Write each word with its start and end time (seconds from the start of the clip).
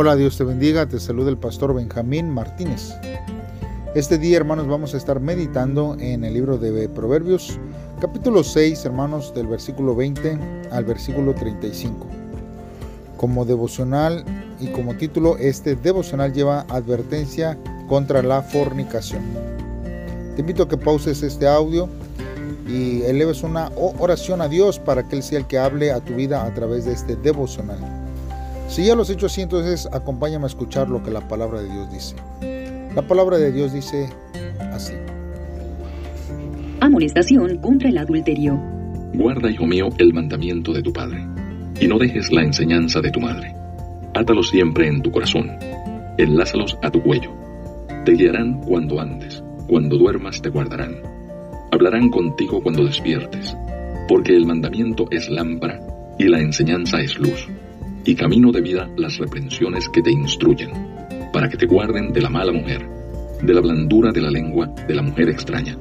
Hola, 0.00 0.14
Dios 0.14 0.38
te 0.38 0.44
bendiga, 0.44 0.86
te 0.86 1.00
saluda 1.00 1.28
el 1.28 1.38
pastor 1.38 1.74
Benjamín 1.74 2.30
Martínez. 2.30 2.94
Este 3.96 4.16
día, 4.16 4.36
hermanos, 4.36 4.68
vamos 4.68 4.94
a 4.94 4.96
estar 4.96 5.18
meditando 5.18 5.96
en 5.98 6.22
el 6.22 6.34
libro 6.34 6.56
de 6.56 6.88
Proverbios, 6.88 7.58
capítulo 8.00 8.44
6, 8.44 8.84
hermanos, 8.84 9.34
del 9.34 9.48
versículo 9.48 9.96
20 9.96 10.38
al 10.70 10.84
versículo 10.84 11.34
35. 11.34 12.06
Como 13.16 13.44
devocional 13.44 14.24
y 14.60 14.68
como 14.68 14.94
título, 14.94 15.36
este 15.36 15.74
devocional 15.74 16.32
lleva 16.32 16.60
advertencia 16.68 17.58
contra 17.88 18.22
la 18.22 18.42
fornicación. 18.42 19.24
Te 20.36 20.42
invito 20.42 20.62
a 20.62 20.68
que 20.68 20.76
pauses 20.76 21.24
este 21.24 21.48
audio 21.48 21.88
y 22.68 23.02
eleves 23.02 23.42
una 23.42 23.72
oración 23.74 24.42
a 24.42 24.48
Dios 24.48 24.78
para 24.78 25.08
que 25.08 25.16
Él 25.16 25.24
sea 25.24 25.40
el 25.40 25.48
que 25.48 25.58
hable 25.58 25.90
a 25.90 25.98
tu 25.98 26.14
vida 26.14 26.44
a 26.44 26.54
través 26.54 26.84
de 26.84 26.92
este 26.92 27.16
devocional. 27.16 28.07
Si 28.68 28.84
ya 28.84 28.94
lo 28.94 29.00
has 29.00 29.08
hecho 29.08 29.26
así, 29.26 29.40
entonces 29.40 29.88
acompáñame 29.90 30.44
a 30.44 30.48
escuchar 30.48 30.90
lo 30.90 31.02
que 31.02 31.10
la 31.10 31.26
palabra 31.26 31.62
de 31.62 31.72
Dios 31.72 31.90
dice. 31.90 32.16
La 32.94 33.00
palabra 33.00 33.38
de 33.38 33.50
Dios 33.50 33.72
dice 33.72 34.10
así. 34.72 34.92
Amonestación 36.80 37.56
contra 37.58 37.88
el 37.88 37.96
adulterio. 37.96 38.60
Guarda, 39.14 39.50
hijo 39.50 39.66
mío, 39.66 39.88
el 39.96 40.12
mandamiento 40.12 40.74
de 40.74 40.82
tu 40.82 40.92
padre, 40.92 41.26
y 41.80 41.88
no 41.88 41.98
dejes 41.98 42.30
la 42.30 42.42
enseñanza 42.42 43.00
de 43.00 43.10
tu 43.10 43.20
madre. 43.20 43.54
Átalos 44.14 44.50
siempre 44.50 44.86
en 44.86 45.00
tu 45.00 45.10
corazón, 45.10 45.50
enlázalos 46.18 46.76
a 46.82 46.90
tu 46.90 47.02
cuello. 47.02 47.32
Te 48.04 48.12
guiarán 48.12 48.60
cuando 48.60 49.00
andes, 49.00 49.42
cuando 49.66 49.96
duermas 49.96 50.42
te 50.42 50.50
guardarán. 50.50 50.94
Hablarán 51.72 52.10
contigo 52.10 52.62
cuando 52.62 52.84
despiertes, 52.84 53.56
porque 54.08 54.36
el 54.36 54.44
mandamiento 54.44 55.06
es 55.10 55.30
lámpara 55.30 55.80
y 56.18 56.24
la 56.24 56.40
enseñanza 56.40 57.00
es 57.00 57.18
luz 57.18 57.48
y 58.04 58.14
camino 58.14 58.52
de 58.52 58.60
vida 58.60 58.88
las 58.96 59.18
reprensiones 59.18 59.88
que 59.88 60.02
te 60.02 60.10
instruyen, 60.10 60.70
para 61.32 61.48
que 61.48 61.56
te 61.56 61.66
guarden 61.66 62.12
de 62.12 62.20
la 62.20 62.30
mala 62.30 62.52
mujer, 62.52 62.86
de 63.42 63.54
la 63.54 63.60
blandura 63.60 64.12
de 64.12 64.20
la 64.20 64.30
lengua 64.30 64.66
de 64.86 64.94
la 64.94 65.02
mujer 65.02 65.28
extraña. 65.28 65.76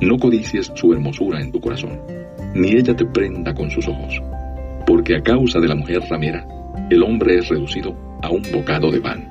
No 0.00 0.18
codicies 0.18 0.72
su 0.74 0.92
hermosura 0.92 1.40
en 1.40 1.52
tu 1.52 1.60
corazón, 1.60 2.00
ni 2.54 2.72
ella 2.72 2.94
te 2.94 3.04
prenda 3.04 3.54
con 3.54 3.70
sus 3.70 3.86
ojos, 3.88 4.20
porque 4.86 5.16
a 5.16 5.22
causa 5.22 5.60
de 5.60 5.68
la 5.68 5.76
mujer 5.76 6.02
ramera, 6.08 6.46
el 6.90 7.02
hombre 7.02 7.38
es 7.38 7.48
reducido 7.48 7.96
a 8.22 8.30
un 8.30 8.42
bocado 8.52 8.90
de 8.90 9.00
pan, 9.00 9.28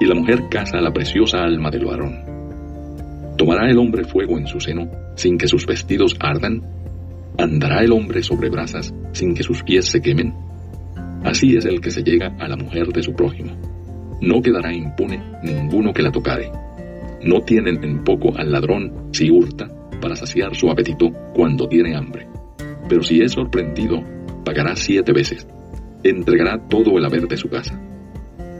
y 0.00 0.06
la 0.06 0.14
mujer 0.14 0.44
caza 0.48 0.80
la 0.80 0.92
preciosa 0.92 1.38
alma 1.38 1.70
del 1.70 1.84
varón. 1.84 2.38
¿Tomará 3.36 3.70
el 3.70 3.78
hombre 3.78 4.04
fuego 4.04 4.38
en 4.38 4.46
su 4.46 4.60
seno 4.60 4.88
sin 5.14 5.38
que 5.38 5.48
sus 5.48 5.66
vestidos 5.66 6.16
ardan? 6.20 6.62
¿Andará 7.38 7.82
el 7.82 7.92
hombre 7.92 8.22
sobre 8.22 8.50
brasas 8.50 8.92
sin 9.12 9.34
que 9.34 9.42
sus 9.42 9.62
pies 9.62 9.86
se 9.86 10.00
quemen? 10.00 10.47
Así 11.24 11.56
es 11.56 11.64
el 11.64 11.80
que 11.80 11.90
se 11.90 12.02
llega 12.02 12.34
a 12.38 12.48
la 12.48 12.56
mujer 12.56 12.88
de 12.88 13.02
su 13.02 13.12
prójimo. 13.12 13.50
No 14.20 14.40
quedará 14.40 14.72
impune 14.72 15.20
ninguno 15.42 15.92
que 15.92 16.02
la 16.02 16.12
tocare. 16.12 16.50
No 17.22 17.40
tienen 17.42 17.82
en 17.82 18.04
poco 18.04 18.36
al 18.36 18.52
ladrón 18.52 19.08
si 19.12 19.30
hurta 19.30 19.68
para 20.00 20.14
saciar 20.14 20.54
su 20.54 20.70
apetito 20.70 21.10
cuando 21.34 21.68
tiene 21.68 21.96
hambre. 21.96 22.28
Pero 22.88 23.02
si 23.02 23.20
es 23.20 23.32
sorprendido, 23.32 24.02
pagará 24.44 24.76
siete 24.76 25.12
veces. 25.12 25.46
Entregará 26.04 26.58
todo 26.68 26.96
el 26.98 27.04
haber 27.04 27.26
de 27.26 27.36
su 27.36 27.48
casa. 27.48 27.80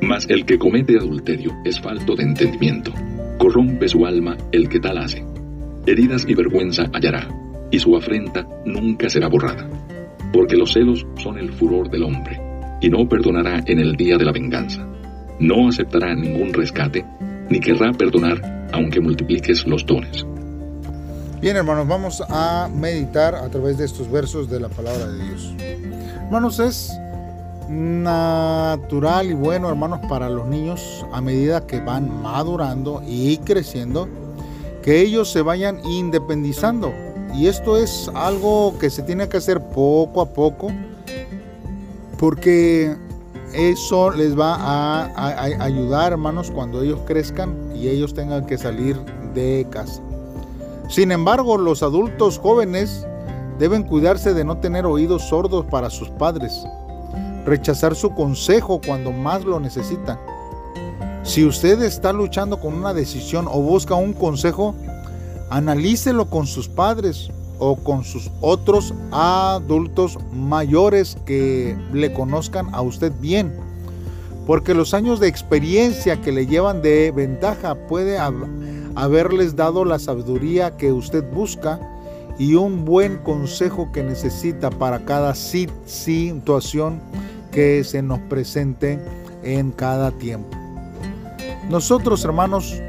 Mas 0.02 0.26
el 0.28 0.44
que 0.44 0.58
comete 0.58 0.96
adulterio 0.98 1.52
es 1.64 1.80
falto 1.80 2.16
de 2.16 2.24
entendimiento. 2.24 2.92
Corrompe 3.38 3.88
su 3.88 4.04
alma 4.04 4.36
el 4.50 4.68
que 4.68 4.80
tal 4.80 4.98
hace. 4.98 5.24
Heridas 5.86 6.26
y 6.28 6.34
vergüenza 6.34 6.90
hallará, 6.92 7.28
y 7.70 7.78
su 7.78 7.96
afrenta 7.96 8.46
nunca 8.66 9.08
será 9.08 9.28
borrada. 9.28 9.68
Porque 10.32 10.56
los 10.56 10.72
celos 10.72 11.06
son 11.16 11.38
el 11.38 11.52
furor 11.52 11.88
del 11.88 12.02
hombre 12.02 12.47
y 12.80 12.88
no 12.88 13.08
perdonará 13.08 13.62
en 13.66 13.78
el 13.78 13.96
día 13.96 14.16
de 14.16 14.24
la 14.24 14.32
venganza. 14.32 14.86
No 15.40 15.68
aceptará 15.68 16.14
ningún 16.14 16.52
rescate, 16.52 17.04
ni 17.48 17.60
querrá 17.60 17.92
perdonar 17.92 18.70
aunque 18.72 19.00
multipliques 19.00 19.66
los 19.66 19.84
dones. 19.86 20.26
Bien, 21.40 21.56
hermanos, 21.56 21.86
vamos 21.86 22.22
a 22.28 22.68
meditar 22.74 23.34
a 23.34 23.48
través 23.48 23.78
de 23.78 23.84
estos 23.84 24.10
versos 24.10 24.50
de 24.50 24.60
la 24.60 24.68
palabra 24.68 25.06
de 25.06 25.24
Dios. 25.24 25.54
Hermanos, 26.24 26.58
es 26.58 26.92
natural 27.68 29.30
y 29.30 29.34
bueno, 29.34 29.68
hermanos, 29.68 30.00
para 30.08 30.28
los 30.28 30.46
niños 30.46 31.06
a 31.12 31.20
medida 31.20 31.66
que 31.66 31.80
van 31.80 32.22
madurando 32.22 33.02
y 33.06 33.36
creciendo, 33.38 34.08
que 34.82 35.00
ellos 35.00 35.30
se 35.30 35.42
vayan 35.42 35.78
independizando. 35.84 36.92
Y 37.34 37.46
esto 37.46 37.76
es 37.76 38.10
algo 38.14 38.76
que 38.78 38.90
se 38.90 39.02
tiene 39.02 39.28
que 39.28 39.36
hacer 39.36 39.60
poco 39.60 40.20
a 40.20 40.32
poco 40.32 40.72
porque 42.18 42.96
eso 43.54 44.10
les 44.10 44.38
va 44.38 44.54
a, 44.54 45.42
ayudar, 45.64 46.12
hermanos, 46.12 46.50
cuando 46.50 46.82
ellos 46.82 47.00
crezcan 47.06 47.56
y 47.74 47.88
ellos 47.88 48.12
tengan 48.12 48.46
que 48.46 48.58
salir 48.58 48.96
de 49.34 49.66
casa. 49.70 50.02
Sin 50.88 51.12
embargo, 51.12 51.56
los 51.56 51.82
adultos 51.82 52.38
jóvenes 52.38 53.06
deben 53.58 53.84
cuidarse 53.84 54.34
de 54.34 54.44
no 54.44 54.58
tener 54.58 54.86
oídos 54.86 55.28
sordos 55.28 55.64
para 55.66 55.90
sus 55.90 56.08
padres, 56.10 56.64
rechazar 57.44 57.94
su 57.94 58.10
consejo 58.14 58.80
cuando 58.84 59.12
más 59.12 59.44
lo 59.44 59.60
necesitan. 59.60 60.18
Si 61.22 61.44
usted 61.44 61.82
está 61.82 62.12
luchando 62.12 62.58
con 62.58 62.74
una 62.74 62.94
decisión 62.94 63.46
o 63.48 63.60
busca 63.60 63.94
un 63.94 64.12
consejo, 64.12 64.74
analícelo 65.50 66.30
con 66.30 66.46
sus 66.46 66.68
padres 66.68 67.30
o 67.58 67.76
con 67.76 68.04
sus 68.04 68.30
otros 68.40 68.94
adultos 69.10 70.18
mayores 70.32 71.16
que 71.26 71.76
le 71.92 72.12
conozcan 72.12 72.72
a 72.72 72.82
usted 72.82 73.12
bien. 73.20 73.52
Porque 74.46 74.74
los 74.74 74.94
años 74.94 75.20
de 75.20 75.28
experiencia 75.28 76.20
que 76.20 76.32
le 76.32 76.46
llevan 76.46 76.80
de 76.80 77.12
ventaja 77.14 77.74
puede 77.74 78.18
haberles 78.94 79.56
dado 79.56 79.84
la 79.84 79.98
sabiduría 79.98 80.76
que 80.76 80.92
usted 80.92 81.24
busca 81.32 81.78
y 82.38 82.54
un 82.54 82.84
buen 82.84 83.18
consejo 83.18 83.90
que 83.92 84.02
necesita 84.02 84.70
para 84.70 85.04
cada 85.04 85.34
situación 85.34 87.00
que 87.50 87.82
se 87.84 88.00
nos 88.00 88.20
presente 88.20 88.98
en 89.42 89.72
cada 89.72 90.12
tiempo. 90.12 90.56
Nosotros, 91.68 92.24
hermanos, 92.24 92.80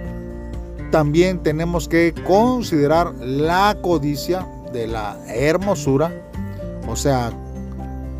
también 0.91 1.43
tenemos 1.43 1.87
que 1.87 2.13
considerar 2.25 3.13
la 3.15 3.77
codicia 3.81 4.47
de 4.71 4.87
la 4.87 5.17
hermosura, 5.27 6.11
o 6.87 6.95
sea, 6.95 7.31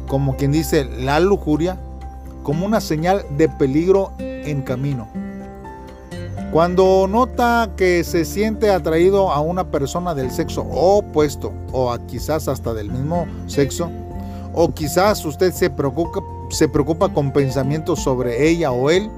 como 0.08 0.36
quien 0.36 0.52
dice, 0.52 0.86
la 0.86 1.20
lujuria, 1.20 1.78
como 2.44 2.66
una 2.66 2.82
señal 2.82 3.26
de 3.38 3.48
peligro 3.48 4.12
en 4.20 4.62
camino. 4.62 5.08
Cuando 6.52 7.06
nota 7.08 7.70
que 7.78 8.04
se 8.04 8.26
siente 8.26 8.72
atraído 8.72 9.32
a 9.32 9.40
una 9.40 9.70
persona 9.70 10.16
del 10.16 10.32
sexo 10.32 10.64
opuesto 10.64 11.54
o 11.72 11.92
a 11.92 12.00
quizás 12.08 12.48
hasta 12.48 12.74
del 12.74 12.90
mismo 12.90 13.28
sexo, 13.46 13.92
o 14.54 14.74
quizás 14.74 15.24
usted 15.26 15.54
se 15.54 15.70
preocupa, 15.70 16.22
se 16.50 16.68
preocupa 16.68 17.14
con 17.14 17.32
pensamientos 17.32 18.00
sobre 18.00 18.50
ella 18.50 18.72
o 18.72 18.90
él, 18.90 19.12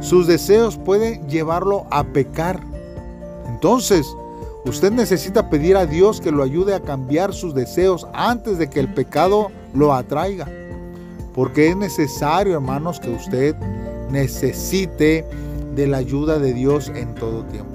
sus 0.00 0.26
deseos 0.26 0.78
pueden 0.78 1.28
llevarlo 1.28 1.86
a 1.90 2.02
pecar. 2.02 2.60
Entonces, 3.46 4.06
Usted 4.64 4.92
necesita 4.92 5.50
pedir 5.50 5.76
a 5.76 5.84
Dios 5.84 6.22
que 6.22 6.32
lo 6.32 6.42
ayude 6.42 6.74
a 6.74 6.80
cambiar 6.80 7.34
sus 7.34 7.54
deseos 7.54 8.06
antes 8.14 8.56
de 8.56 8.70
que 8.70 8.80
el 8.80 8.92
pecado 8.92 9.50
lo 9.74 9.92
atraiga. 9.92 10.48
Porque 11.34 11.68
es 11.68 11.76
necesario, 11.76 12.54
hermanos, 12.54 12.98
que 12.98 13.10
usted 13.10 13.54
necesite 14.10 15.26
de 15.74 15.86
la 15.86 15.98
ayuda 15.98 16.38
de 16.38 16.54
Dios 16.54 16.90
en 16.94 17.14
todo 17.14 17.44
tiempo. 17.44 17.70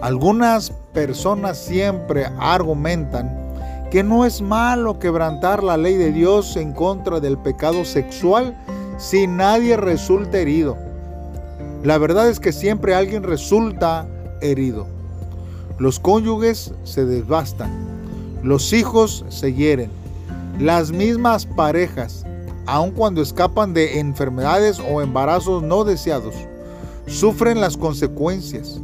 Algunas 0.00 0.70
personas 0.94 1.58
siempre 1.58 2.26
argumentan 2.38 3.44
que 3.90 4.02
no 4.02 4.24
es 4.24 4.40
malo 4.40 4.98
quebrantar 4.98 5.62
la 5.62 5.76
ley 5.76 5.96
de 5.96 6.10
Dios 6.10 6.56
en 6.56 6.72
contra 6.72 7.20
del 7.20 7.36
pecado 7.36 7.84
sexual 7.84 8.56
si 8.96 9.26
nadie 9.26 9.76
resulta 9.76 10.38
herido. 10.38 10.76
La 11.82 11.98
verdad 11.98 12.28
es 12.28 12.40
que 12.40 12.52
siempre 12.52 12.94
alguien 12.94 13.22
resulta 13.22 14.06
herido. 14.40 14.93
Los 15.78 15.98
cónyuges 15.98 16.72
se 16.84 17.04
devastan, 17.04 17.70
los 18.44 18.72
hijos 18.72 19.24
se 19.28 19.52
hieren, 19.52 19.90
las 20.60 20.92
mismas 20.92 21.46
parejas, 21.46 22.24
aun 22.66 22.92
cuando 22.92 23.20
escapan 23.20 23.74
de 23.74 23.98
enfermedades 23.98 24.78
o 24.78 25.02
embarazos 25.02 25.64
no 25.64 25.82
deseados, 25.82 26.36
sufren 27.08 27.60
las 27.60 27.76
consecuencias. 27.76 28.80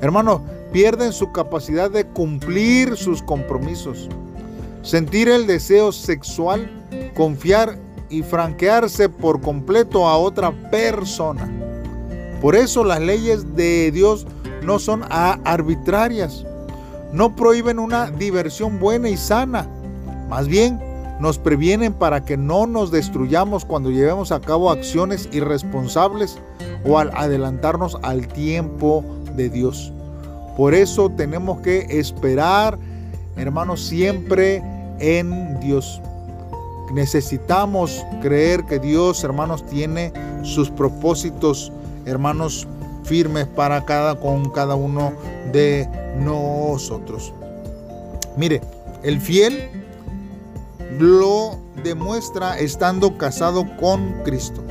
Hermano, 0.00 0.42
pierden 0.72 1.12
su 1.12 1.30
capacidad 1.30 1.90
de 1.90 2.06
cumplir 2.06 2.96
sus 2.96 3.22
compromisos, 3.22 4.08
sentir 4.82 5.28
el 5.28 5.46
deseo 5.46 5.92
sexual, 5.92 6.70
confiar 7.14 7.78
y 8.08 8.22
franquearse 8.22 9.10
por 9.10 9.42
completo 9.42 10.08
a 10.08 10.16
otra 10.16 10.52
persona. 10.70 11.50
Por 12.40 12.56
eso 12.56 12.82
las 12.82 13.00
leyes 13.00 13.54
de 13.54 13.90
Dios 13.92 14.26
no 14.64 14.78
son 14.78 15.04
arbitrarias, 15.10 16.44
no 17.12 17.36
prohíben 17.36 17.78
una 17.78 18.10
diversión 18.10 18.78
buena 18.80 19.08
y 19.08 19.16
sana, 19.16 19.68
más 20.28 20.48
bien 20.48 20.80
nos 21.20 21.38
previenen 21.38 21.92
para 21.92 22.24
que 22.24 22.36
no 22.36 22.66
nos 22.66 22.90
destruyamos 22.90 23.64
cuando 23.64 23.90
llevemos 23.90 24.32
a 24.32 24.40
cabo 24.40 24.70
acciones 24.70 25.28
irresponsables 25.32 26.38
o 26.84 26.98
al 26.98 27.10
adelantarnos 27.14 27.96
al 28.02 28.26
tiempo 28.26 29.04
de 29.36 29.48
Dios. 29.48 29.92
Por 30.56 30.74
eso 30.74 31.10
tenemos 31.10 31.60
que 31.60 31.86
esperar, 31.98 32.78
hermanos, 33.36 33.80
siempre 33.82 34.62
en 34.98 35.60
Dios. 35.60 36.00
Necesitamos 36.92 38.04
creer 38.20 38.64
que 38.64 38.78
Dios, 38.78 39.24
hermanos, 39.24 39.64
tiene 39.66 40.12
sus 40.42 40.70
propósitos, 40.70 41.72
hermanos, 42.06 42.68
firmes 43.04 43.46
para 43.46 43.84
cada 43.84 44.18
con 44.18 44.50
cada 44.50 44.74
uno 44.74 45.12
de 45.52 45.88
nosotros. 46.18 47.32
Mire, 48.36 48.60
el 49.02 49.20
fiel 49.20 49.70
lo 50.98 51.58
demuestra 51.82 52.58
estando 52.58 53.16
casado 53.16 53.64
con 53.76 54.22
Cristo. 54.24 54.62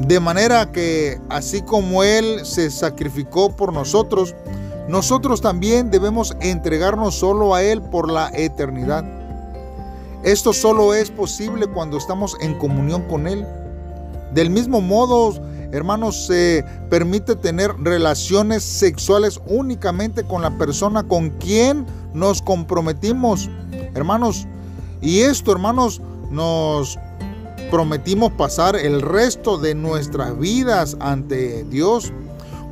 De 0.00 0.18
manera 0.18 0.72
que 0.72 1.20
así 1.28 1.60
como 1.60 2.02
Él 2.02 2.46
se 2.46 2.70
sacrificó 2.70 3.54
por 3.54 3.72
nosotros, 3.72 4.34
nosotros 4.88 5.40
también 5.40 5.90
debemos 5.90 6.36
entregarnos 6.40 7.14
solo 7.14 7.54
a 7.54 7.62
Él 7.62 7.82
por 7.82 8.10
la 8.10 8.30
eternidad. 8.34 9.04
Esto 10.22 10.52
solo 10.52 10.94
es 10.94 11.10
posible 11.10 11.66
cuando 11.66 11.96
estamos 11.96 12.36
en 12.40 12.58
comunión 12.58 13.02
con 13.08 13.26
Él. 13.26 13.46
Del 14.32 14.50
mismo 14.50 14.80
modo, 14.80 15.34
hermanos, 15.72 16.26
se 16.26 16.64
permite 16.88 17.36
tener 17.36 17.72
relaciones 17.78 18.62
sexuales 18.62 19.40
únicamente 19.46 20.24
con 20.24 20.42
la 20.42 20.56
persona 20.58 21.02
con 21.02 21.30
quien 21.30 21.86
nos 22.14 22.42
comprometimos. 22.42 23.48
Hermanos, 23.94 24.46
y 25.00 25.20
esto, 25.20 25.52
hermanos, 25.52 26.00
nos 26.30 26.98
prometimos 27.70 28.32
pasar 28.32 28.76
el 28.76 29.00
resto 29.00 29.56
de 29.56 29.74
nuestras 29.74 30.38
vidas 30.38 30.96
ante 31.00 31.64
Dios, 31.64 32.12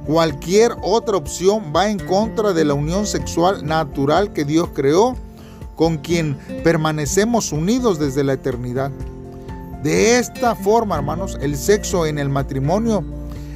cualquier 0.07 0.73
otra 0.83 1.17
opción 1.17 1.73
va 1.75 1.89
en 1.89 1.99
contra 1.99 2.53
de 2.53 2.65
la 2.65 2.75
unión 2.75 3.07
sexual 3.07 3.65
natural 3.65 4.33
que 4.33 4.45
Dios 4.45 4.71
creó, 4.75 5.17
con 5.77 5.99
quien 5.99 6.37
permanecemos 6.65 7.53
unidos 7.53 8.01
desde 8.01 8.25
la 8.25 8.33
eternidad. 8.33 8.91
De 9.83 10.19
esta 10.19 10.57
forma, 10.57 10.97
hermanos, 10.97 11.39
el 11.41 11.57
sexo 11.57 12.05
en 12.05 12.19
el 12.19 12.29
matrimonio 12.29 13.05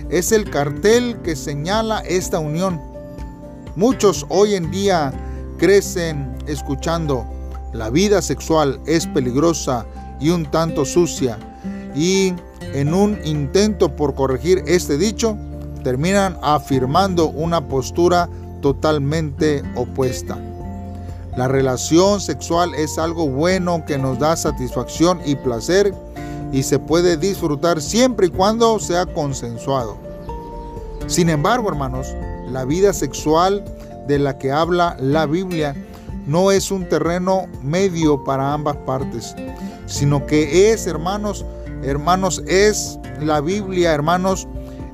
es 0.09 0.31
el 0.31 0.49
cartel 0.49 1.17
que 1.25 1.35
señala 1.35 2.01
esta 2.01 2.39
unión. 2.39 2.81
Muchos 3.75 4.27
hoy 4.29 4.55
en 4.55 4.71
día 4.71 5.13
crecen 5.59 6.37
escuchando, 6.47 7.27
la 7.73 7.91
vida 7.91 8.23
sexual 8.23 8.79
es 8.87 9.07
peligrosa 9.07 9.85
y 10.21 10.31
un 10.31 10.45
tanto 10.47 10.85
sucia. 10.85 11.39
Y 11.95 12.35
en 12.73 12.95
un 12.95 13.19
intento 13.25 13.97
por 13.97 14.15
corregir 14.15 14.63
este 14.67 14.99
dicho, 14.99 15.37
terminan 15.83 16.39
afirmando 16.43 17.27
una 17.27 17.67
postura 17.67 18.29
totalmente 18.61 19.63
opuesta. 19.75 20.39
La 21.37 21.49
relación 21.49 22.21
sexual 22.21 22.75
es 22.75 22.99
algo 22.99 23.27
bueno 23.27 23.85
que 23.87 23.99
nos 23.99 24.19
da 24.19 24.37
satisfacción 24.37 25.21
y 25.25 25.35
placer 25.35 25.95
y 26.53 26.63
se 26.63 26.79
puede 26.79 27.17
disfrutar 27.17 27.81
siempre 27.81 28.27
y 28.27 28.31
cuando 28.31 28.79
sea 28.79 29.07
consensuado. 29.07 29.97
Sin 31.07 31.29
embargo, 31.31 31.69
hermanos, 31.69 32.15
la 32.49 32.65
vida 32.65 32.93
sexual 32.93 33.65
de 34.07 34.19
la 34.19 34.39
que 34.39 34.53
habla 34.53 34.97
la 35.01 35.27
Biblia 35.27 35.75
no 36.27 36.53
es 36.53 36.71
un 36.71 36.89
terreno 36.89 37.47
medio 37.63 38.23
para 38.23 38.53
ambas 38.53 38.77
partes, 38.79 39.35
sino 39.87 40.27
que 40.27 40.71
es, 40.71 40.87
hermanos, 40.87 41.45
hermanos, 41.83 42.43
es 42.47 42.99
la 43.21 43.41
Biblia, 43.41 43.93
hermanos, 43.93 44.47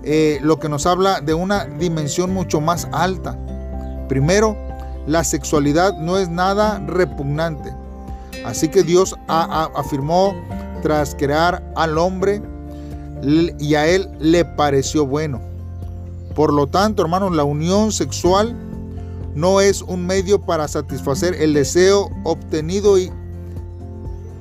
eh, 0.05 0.38
lo 0.43 0.58
que 0.58 0.69
nos 0.69 0.87
habla 0.87 1.20
de 1.20 1.34
una 1.34 1.64
dimensión 1.64 2.32
mucho 2.32 2.60
más 2.60 2.88
alta. 2.93 3.37
Primero, 4.08 4.56
la 5.06 5.25
sexualidad 5.25 5.96
no 5.99 6.19
es 6.19 6.28
nada 6.28 6.78
repugnante. 6.87 7.75
Así 8.44 8.69
que 8.69 8.82
Dios 8.82 9.14
afirmó 9.26 10.34
tras 10.82 11.14
crear 11.14 11.62
al 11.76 11.98
hombre 11.98 12.42
y 13.22 13.75
a 13.75 13.86
él 13.86 14.08
le 14.20 14.44
pareció 14.44 15.06
bueno. 15.06 15.40
Por 16.34 16.52
lo 16.52 16.66
tanto, 16.66 17.02
hermanos, 17.02 17.34
la 17.34 17.44
unión 17.44 17.90
sexual 17.90 18.56
no 19.34 19.60
es 19.60 19.82
un 19.82 20.06
medio 20.06 20.40
para 20.40 20.69
satisfacer 20.69 21.34
el 21.34 21.54
deseo 21.54 22.10
obtenido 22.25 22.98
y, 22.98 23.10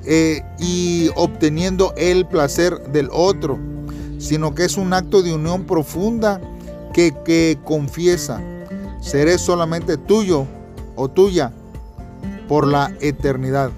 eh, 0.04 0.42
y 0.58 1.10
obteniendo 1.16 1.92
el 1.96 2.26
placer 2.26 2.80
del 2.92 3.08
otro, 3.12 3.58
sino 4.18 4.54
que 4.54 4.64
es 4.64 4.76
un 4.76 4.92
acto 4.92 5.22
de 5.22 5.32
unión 5.32 5.64
profunda 5.64 6.40
que, 6.92 7.14
que 7.24 7.58
confiesa, 7.64 8.40
seré 9.00 9.38
solamente 9.38 9.96
tuyo 9.96 10.46
o 10.96 11.08
tuya 11.08 11.52
por 12.48 12.66
la 12.66 12.92
eternidad. 13.00 13.70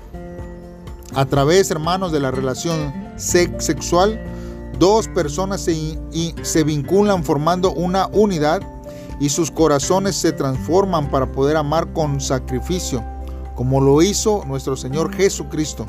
A 1.14 1.26
través, 1.26 1.70
hermanos, 1.70 2.12
de 2.12 2.20
la 2.20 2.30
relación 2.30 2.94
sexual, 3.16 4.20
dos 4.78 5.08
personas 5.08 5.60
se, 5.60 5.98
se 6.42 6.62
vinculan 6.62 7.24
formando 7.24 7.72
una 7.72 8.06
unidad 8.12 8.62
y 9.18 9.28
sus 9.28 9.50
corazones 9.50 10.14
se 10.14 10.32
transforman 10.32 11.10
para 11.10 11.30
poder 11.32 11.56
amar 11.56 11.92
con 11.92 12.20
sacrificio, 12.20 13.04
como 13.56 13.80
lo 13.80 14.02
hizo 14.02 14.44
nuestro 14.46 14.76
Señor 14.76 15.12
Jesucristo. 15.14 15.84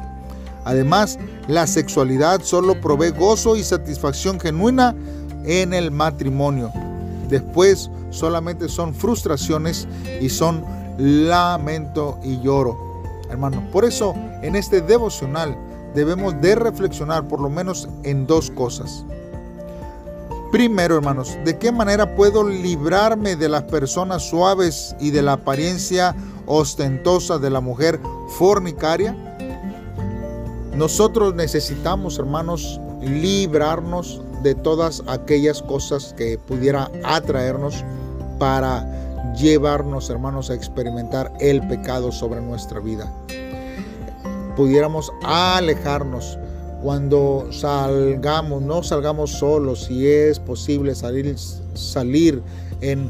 Además, 0.65 1.19
la 1.47 1.67
sexualidad 1.67 2.41
solo 2.41 2.81
provee 2.81 3.11
gozo 3.11 3.55
y 3.55 3.63
satisfacción 3.63 4.39
genuina 4.39 4.95
en 5.45 5.73
el 5.73 5.91
matrimonio. 5.91 6.71
Después 7.29 7.89
solamente 8.09 8.69
son 8.69 8.93
frustraciones 8.93 9.87
y 10.19 10.29
son 10.29 10.65
lamento 10.97 12.19
y 12.23 12.41
lloro. 12.41 12.77
Hermanos, 13.29 13.63
por 13.71 13.85
eso 13.85 14.13
en 14.41 14.55
este 14.55 14.81
devocional 14.81 15.55
debemos 15.93 16.39
de 16.41 16.55
reflexionar 16.55 17.27
por 17.27 17.39
lo 17.39 17.49
menos 17.49 17.87
en 18.03 18.27
dos 18.27 18.49
cosas. 18.51 19.05
Primero, 20.51 20.97
hermanos, 20.97 21.37
¿de 21.45 21.57
qué 21.57 21.71
manera 21.71 22.15
puedo 22.15 22.43
librarme 22.43 23.37
de 23.37 23.47
las 23.47 23.63
personas 23.63 24.23
suaves 24.23 24.95
y 24.99 25.11
de 25.11 25.21
la 25.21 25.33
apariencia 25.33 26.13
ostentosa 26.45 27.37
de 27.37 27.49
la 27.49 27.61
mujer 27.61 27.99
fornicaria? 28.37 29.15
Nosotros 30.75 31.35
necesitamos, 31.35 32.19
hermanos, 32.19 32.81
librarnos 33.01 34.21
de 34.43 34.55
todas 34.55 35.03
aquellas 35.07 35.61
cosas 35.61 36.13
que 36.17 36.37
pudiera 36.37 36.91
atraernos 37.03 37.85
para 38.37 39.33
llevarnos, 39.35 40.09
hermanos, 40.09 40.49
a 40.49 40.55
experimentar 40.55 41.31
el 41.39 41.65
pecado 41.67 42.11
sobre 42.11 42.41
nuestra 42.41 42.79
vida. 42.79 43.09
Pudiéramos 44.55 45.11
alejarnos 45.23 46.37
cuando 46.81 47.47
salgamos, 47.51 48.61
no 48.61 48.83
salgamos 48.83 49.31
solos, 49.31 49.85
si 49.85 50.07
es 50.07 50.39
posible 50.39 50.95
salir, 50.95 51.35
salir 51.73 52.41
en 52.81 53.09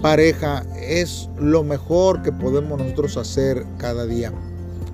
pareja, 0.00 0.64
es 0.80 1.28
lo 1.38 1.62
mejor 1.62 2.22
que 2.22 2.32
podemos 2.32 2.78
nosotros 2.78 3.16
hacer 3.16 3.66
cada 3.78 4.06
día 4.06 4.32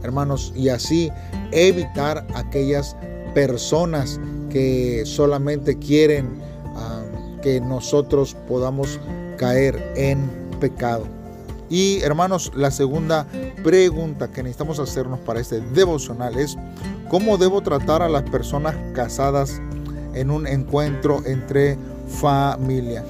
hermanos, 0.06 0.52
y 0.56 0.68
así 0.68 1.10
evitar 1.52 2.26
aquellas 2.34 2.96
personas 3.34 4.18
que 4.50 5.02
solamente 5.04 5.78
quieren 5.78 6.38
ah, 6.76 7.02
que 7.42 7.60
nosotros 7.60 8.36
podamos 8.48 8.98
caer 9.36 9.92
en 9.96 10.30
pecado. 10.60 11.15
Y 11.68 12.00
hermanos, 12.02 12.52
la 12.54 12.70
segunda 12.70 13.26
pregunta 13.62 14.28
que 14.30 14.42
necesitamos 14.42 14.78
hacernos 14.78 15.18
para 15.20 15.40
este 15.40 15.60
devocional 15.60 16.38
es, 16.38 16.56
¿cómo 17.08 17.38
debo 17.38 17.60
tratar 17.62 18.02
a 18.02 18.08
las 18.08 18.22
personas 18.22 18.76
casadas 18.94 19.60
en 20.14 20.30
un 20.30 20.46
encuentro 20.46 21.22
entre 21.26 21.76
familia? 22.08 23.04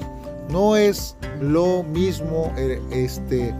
No 0.49 0.75
es 0.75 1.15
lo 1.39 1.83
mismo 1.83 2.51
eh, 2.57 2.81
este, 2.91 3.53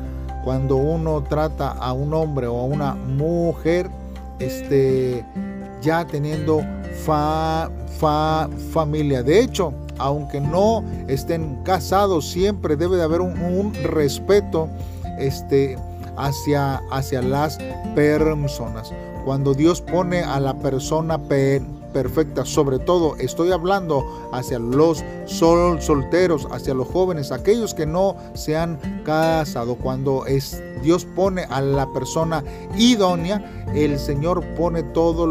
cuando 0.43 0.77
uno 0.77 1.23
trata 1.23 1.71
a 1.71 1.93
un 1.93 2.13
hombre 2.13 2.47
o 2.47 2.57
a 2.57 2.63
una 2.63 2.95
mujer, 2.95 3.89
este, 4.39 5.25
ya 5.81 6.07
teniendo 6.07 6.61
fa, 7.05 7.69
familia. 8.71 9.23
De 9.23 9.41
hecho, 9.41 9.73
aunque 9.97 10.39
no 10.41 10.83
estén 11.07 11.63
casados, 11.63 12.29
siempre 12.29 12.75
debe 12.75 12.97
de 12.97 13.03
haber 13.03 13.21
un, 13.21 13.73
respeto 13.83 14.69
este, 15.19 15.77
hacia, 16.15 16.81
hacia 16.91 17.21
las 17.21 17.57
personas. 17.95 18.91
Cuando 19.25 19.53
Dios 19.53 19.81
pone 19.81 20.23
a 20.23 20.39
la 20.39 20.53
persona 20.55 21.17
perfecta. 21.97 22.45
Sobre 22.45 22.77
todo 22.77 23.15
estoy 23.17 23.51
hablando 23.51 24.29
hacia 24.31 24.59
los 24.59 25.03
sol 25.25 25.81
solteros, 25.81 26.47
hacia 26.51 26.75
los 26.75 26.87
jóvenes, 26.87 27.31
aquellos 27.31 27.73
que 27.73 27.87
no 27.87 28.15
se 28.35 28.55
han 28.55 28.77
casado. 29.03 29.75
Cuando 29.77 30.27
es, 30.27 30.61
Dios 30.83 31.05
pone 31.05 31.45
a 31.49 31.59
la 31.59 31.91
persona 31.93 32.43
idónea, 32.77 33.65
el 33.73 33.97
Señor 33.97 34.45
pone 34.55 34.83
todos 34.83 35.27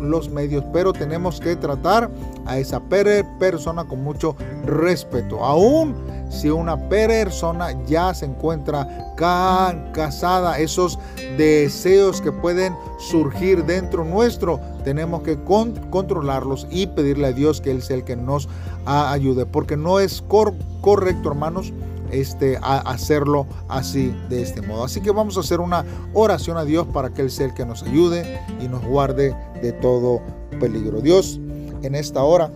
los 0.00 0.30
medios, 0.30 0.64
pero 0.72 0.94
tenemos 0.94 1.38
que 1.38 1.54
tratar 1.54 2.10
a 2.46 2.58
esa 2.58 2.80
persona 2.80 3.84
con 3.84 4.02
mucho 4.02 4.36
respeto. 4.64 5.44
Aún 5.44 5.94
si 6.36 6.50
una 6.50 6.88
persona 6.88 7.72
ya 7.86 8.14
se 8.14 8.26
encuentra 8.26 9.14
casada, 9.16 10.58
esos 10.58 10.98
deseos 11.36 12.20
que 12.20 12.30
pueden 12.30 12.76
surgir 12.98 13.64
dentro 13.64 14.04
nuestro, 14.04 14.60
tenemos 14.84 15.22
que 15.22 15.38
controlarlos 15.42 16.66
y 16.70 16.86
pedirle 16.86 17.28
a 17.28 17.32
Dios 17.32 17.60
que 17.60 17.70
Él 17.70 17.82
sea 17.82 17.96
el 17.96 18.04
que 18.04 18.16
nos 18.16 18.48
ayude, 18.84 19.46
porque 19.46 19.76
no 19.76 19.98
es 19.98 20.22
correcto, 20.22 21.28
hermanos, 21.28 21.72
este, 22.10 22.58
hacerlo 22.62 23.46
así, 23.68 24.14
de 24.28 24.42
este 24.42 24.62
modo. 24.62 24.84
Así 24.84 25.00
que 25.00 25.10
vamos 25.10 25.36
a 25.36 25.40
hacer 25.40 25.60
una 25.60 25.84
oración 26.14 26.56
a 26.56 26.64
Dios 26.64 26.86
para 26.92 27.10
que 27.10 27.22
Él 27.22 27.30
sea 27.30 27.46
el 27.46 27.54
que 27.54 27.64
nos 27.64 27.82
ayude 27.82 28.40
y 28.60 28.68
nos 28.68 28.84
guarde 28.84 29.34
de 29.62 29.72
todo 29.72 30.20
peligro. 30.60 31.00
Dios, 31.00 31.40
en 31.82 31.94
esta 31.94 32.22
hora 32.22 32.50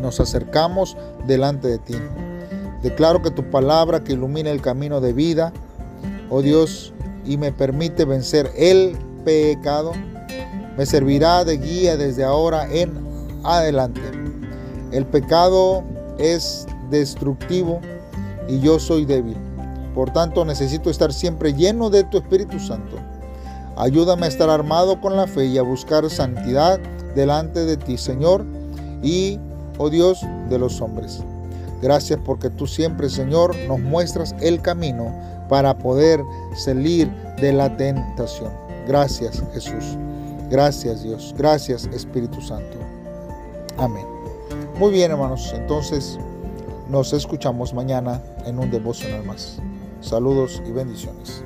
nos 0.00 0.20
acercamos 0.20 0.96
delante 1.26 1.68
de 1.68 1.78
ti. 1.78 1.94
Declaro 2.82 3.22
que 3.22 3.30
tu 3.30 3.48
palabra 3.50 4.02
que 4.02 4.14
ilumina 4.14 4.50
el 4.50 4.60
camino 4.60 5.00
de 5.00 5.12
vida, 5.12 5.52
oh 6.30 6.42
Dios, 6.42 6.92
y 7.24 7.36
me 7.36 7.52
permite 7.52 8.04
vencer 8.04 8.50
el 8.56 8.96
pecado, 9.24 9.92
me 10.76 10.84
servirá 10.86 11.44
de 11.44 11.58
guía 11.58 11.96
desde 11.96 12.24
ahora 12.24 12.66
en 12.72 12.92
adelante. 13.44 14.00
El 14.90 15.06
pecado 15.06 15.84
es 16.18 16.66
destructivo 16.90 17.80
y 18.48 18.58
yo 18.60 18.80
soy 18.80 19.04
débil. 19.04 19.36
Por 19.94 20.12
tanto, 20.12 20.44
necesito 20.44 20.90
estar 20.90 21.12
siempre 21.12 21.54
lleno 21.54 21.90
de 21.90 22.04
tu 22.04 22.18
Espíritu 22.18 22.58
Santo. 22.58 22.96
Ayúdame 23.76 24.26
a 24.26 24.28
estar 24.28 24.50
armado 24.50 25.00
con 25.00 25.16
la 25.16 25.26
fe 25.26 25.46
y 25.46 25.58
a 25.58 25.62
buscar 25.62 26.08
santidad 26.10 26.80
delante 27.14 27.64
de 27.64 27.76
ti, 27.76 27.96
Señor, 27.96 28.44
y, 29.02 29.38
oh 29.78 29.90
Dios, 29.90 30.20
de 30.48 30.58
los 30.58 30.80
hombres. 30.80 31.22
Gracias 31.82 32.20
porque 32.24 32.48
tú 32.48 32.66
siempre, 32.68 33.10
Señor, 33.10 33.56
nos 33.66 33.80
muestras 33.80 34.34
el 34.40 34.62
camino 34.62 35.12
para 35.48 35.76
poder 35.76 36.22
salir 36.54 37.10
de 37.40 37.52
la 37.52 37.76
tentación. 37.76 38.52
Gracias, 38.86 39.42
Jesús. 39.52 39.98
Gracias, 40.48 41.02
Dios. 41.02 41.34
Gracias, 41.36 41.86
Espíritu 41.92 42.40
Santo. 42.40 42.78
Amén. 43.76 44.06
Muy 44.78 44.92
bien, 44.92 45.10
hermanos. 45.10 45.52
Entonces, 45.56 46.18
nos 46.88 47.12
escuchamos 47.12 47.74
mañana 47.74 48.22
en 48.46 48.58
un 48.58 48.70
devocional 48.70 49.24
más. 49.24 49.58
Saludos 50.00 50.62
y 50.66 50.70
bendiciones. 50.70 51.44